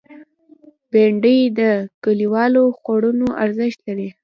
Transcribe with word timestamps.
بېنډۍ 0.91 1.39
د 1.59 1.61
کلیوالو 2.03 2.63
خوړونو 2.79 3.27
ارزښت 3.43 3.79
لري 3.87 4.09